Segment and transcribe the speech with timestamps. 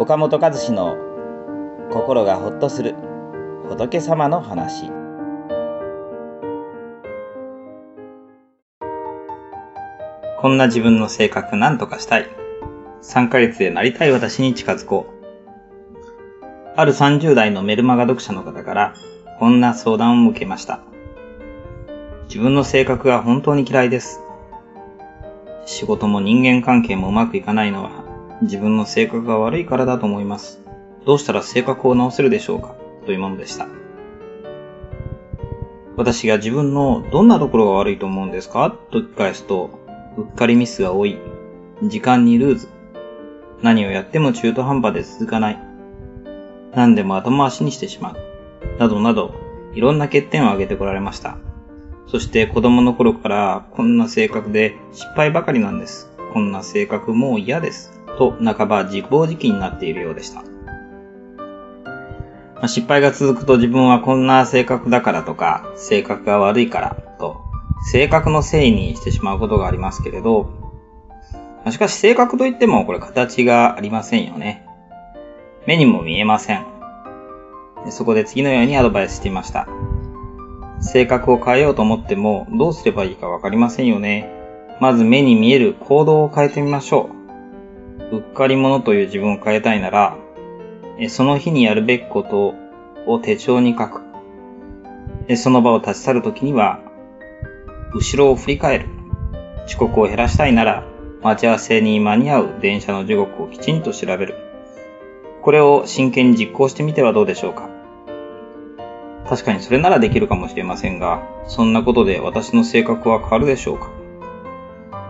[0.00, 0.96] 岡本和志の
[1.90, 2.94] 心がほっとする
[3.68, 4.92] 仏様の話。
[10.40, 12.28] こんな自分の性格なんとかしたい。
[13.02, 16.76] 3ヶ月でなりたい私に近づこう。
[16.76, 18.94] ある30代のメルマガ読者の方から
[19.40, 20.78] こんな相談を受けました。
[22.28, 24.20] 自分の性格が本当に嫌いです。
[25.66, 28.07] 仕事も人間関係もうまくいかないのは
[28.42, 30.60] 自分の性格が悪いからだと思います。
[31.04, 32.74] どうしたら性格を直せるでしょうか？
[33.06, 33.66] というものでした。
[35.96, 38.76] 私が自分のどんなところが悪いと思うんですか？
[38.92, 39.70] と聞き返すと、
[40.16, 41.18] うっかりミスが多い。
[41.82, 42.68] 時間にルーズ。
[43.62, 45.62] 何をやっても中途半端で続かない。
[46.74, 48.16] 何でも後回しにしてしまう。
[48.78, 49.34] などなど、
[49.74, 51.38] いろんな欠点を挙げてこられました。
[52.06, 56.10] そして子供の頃からこんな性格で失敗ばかりなんです。
[56.32, 57.97] こんな性格もう嫌です。
[58.18, 60.42] と半ば自暴自棄になっているようでした。
[62.58, 67.40] まあ、失敗が続くと自分はこんな性格だからとか、性格が悪いからと、
[67.92, 70.50] 性格のせいにしてしまうことがありますけれど、
[71.64, 74.66] まあ、しかし性格といってもこれ形がありませんよね。
[75.66, 76.66] 目にも見えません。
[77.90, 79.68] そこで次のようにアドバイスしていました。
[80.80, 84.28] 性格を変えようと思ってもどうすればいいかわかりませんよね。
[84.80, 87.17] まず目に見える行動を変えてみましょう。
[88.12, 90.16] うっかり者という自分を変えたいなら、
[91.08, 92.54] その日にやるべきこと
[93.06, 94.02] を手帳に書く。
[95.36, 96.80] その場を立ち去るときには、
[97.94, 98.86] 後ろを振り返る。
[99.66, 100.84] 遅刻を減らしたいなら、
[101.22, 104.34] 待ち合わせに間に合う電車の時刻をきちんと調べる。
[105.42, 107.68] これを真剣に実行してみてはどうでしょうか。
[109.28, 113.90] 確かにそれならできるかもしれませんが、そんなことで私の性格は変わるでしょうか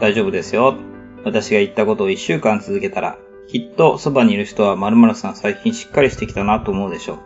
[0.00, 0.89] 大丈夫ですよ。
[1.24, 3.18] 私が言ったことを一週間続けたら、
[3.48, 7.18] きっとそばにいる人は〇〇さん最近しっかりしてきたなと思うでしょう。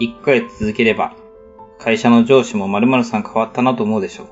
[0.00, 1.16] 一ヶ月続ければ、
[1.78, 4.28] 会社の上司も〇〇さん変わったなと思うでしょう。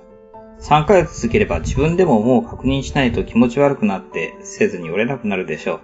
[0.60, 5.80] 3ヶ月続ければ自分でももう確認しないと気持ち悪くなってせずに折れなくなるでしょう。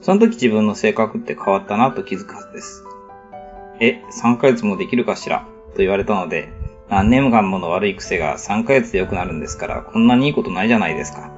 [0.00, 2.84] その時自分の性格って変わったなと気づくはずです。
[3.80, 5.46] え、3ヶ月もできるかしら？
[5.72, 6.48] と言われたので、
[6.88, 11.30] 何年間もの悪い癖が3ヶ月で良くなるんですから、こんなにいいことないじゃないですか。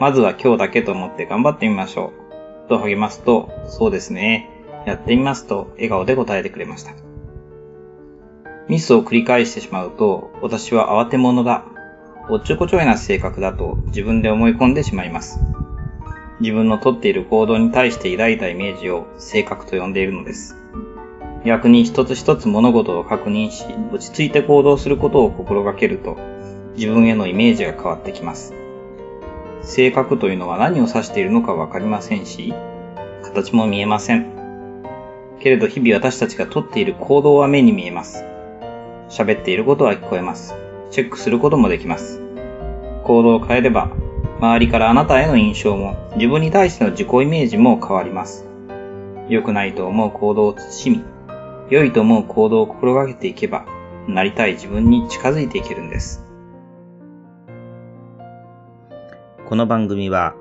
[0.00, 2.12] まずは今日だけと思って頑張ってみましょ
[2.66, 2.68] う。
[2.68, 4.48] と励ますと、そうですね。
[4.86, 6.92] やってみますと笑顔で答えてくれました。
[8.68, 11.64] ミスを繰り返してしまうと、私は慌て者だ。
[12.30, 15.40] おっちょこちょいな性格だと自分で思い込んでしまいます。
[16.40, 20.56] 自分のとっている行動に対して抱いたイメージを性格と呼んでいるのです。
[21.44, 26.16] 逆に一つ一つ物事を確認し、落ち着いて行動することを心がけると、
[26.76, 28.54] 自分へのイメージが変わってきます。
[29.68, 32.54] 性格というのは何を指しているのかわかりませんし、
[33.22, 34.32] 形も見えません。
[35.40, 38.24] けれど日々私たちがとっている行動は目に見えます。
[39.10, 40.54] 喋っていることは聞こえます。
[40.90, 42.22] チェックすることもできます。
[43.04, 43.90] 行動を変えれば、
[44.40, 48.46] 周りからあなたへの印象も、自分に対しての自己イメージも変わります。
[49.28, 51.04] 良くないと思う行動を慎み、
[51.68, 53.66] 良いと思う行動を心がけていけば、
[54.08, 56.27] なりたい自分に近づいていけるんです。
[59.48, 60.34] この番組は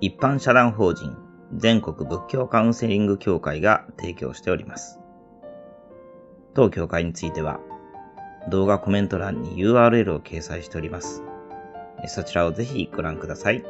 [0.00, 1.16] 一般社団法人
[1.56, 5.00] 全国仏教カウンセリング協会が提供しております。
[6.54, 7.58] 当協会については
[8.48, 11.24] 動画コメント欄に URL を掲載しております。
[12.06, 13.64] そちらをぜひご覧ください。